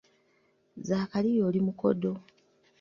[0.87, 2.11] Zaakaliya oli mukodo